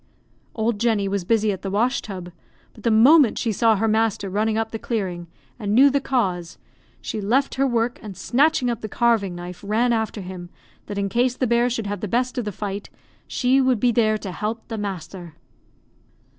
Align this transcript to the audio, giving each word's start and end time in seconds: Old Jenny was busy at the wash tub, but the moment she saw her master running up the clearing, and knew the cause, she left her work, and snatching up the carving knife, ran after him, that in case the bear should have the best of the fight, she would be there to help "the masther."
Old 0.55 0.79
Jenny 0.79 1.07
was 1.07 1.23
busy 1.23 1.51
at 1.51 1.61
the 1.61 1.69
wash 1.69 2.01
tub, 2.01 2.31
but 2.73 2.81
the 2.83 2.89
moment 2.89 3.37
she 3.37 3.51
saw 3.51 3.75
her 3.75 3.87
master 3.87 4.31
running 4.31 4.57
up 4.57 4.71
the 4.71 4.79
clearing, 4.79 5.27
and 5.59 5.75
knew 5.75 5.91
the 5.91 6.01
cause, 6.01 6.57
she 7.01 7.21
left 7.21 7.53
her 7.53 7.67
work, 7.67 7.99
and 8.01 8.17
snatching 8.17 8.67
up 8.67 8.81
the 8.81 8.89
carving 8.89 9.35
knife, 9.35 9.63
ran 9.63 9.93
after 9.93 10.21
him, 10.21 10.49
that 10.87 10.97
in 10.97 11.07
case 11.07 11.37
the 11.37 11.45
bear 11.45 11.69
should 11.69 11.85
have 11.85 11.99
the 11.99 12.07
best 12.07 12.35
of 12.39 12.45
the 12.45 12.51
fight, 12.51 12.89
she 13.27 13.61
would 13.61 13.79
be 13.79 13.91
there 13.91 14.17
to 14.17 14.31
help 14.31 14.67
"the 14.69 14.77
masther." 14.79 15.35